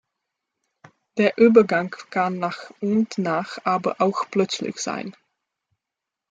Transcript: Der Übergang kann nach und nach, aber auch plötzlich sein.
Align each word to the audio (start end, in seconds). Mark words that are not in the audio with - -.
Der 1.19 1.37
Übergang 1.37 1.91
kann 2.09 2.39
nach 2.39 2.71
und 2.79 3.19
nach, 3.19 3.59
aber 3.65 4.01
auch 4.01 4.25
plötzlich 4.31 4.79
sein. 4.79 5.15